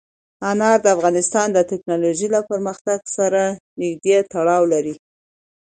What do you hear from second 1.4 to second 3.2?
د تکنالوژۍ له پرمختګ